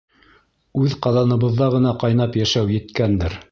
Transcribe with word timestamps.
Үҙ 0.83 0.95
ҡаҙаныбыҙҙа 1.03 1.69
ғына 1.77 1.93
ҡайнап 2.05 2.41
йәшәү 2.43 2.75
еткәндер. 2.81 3.41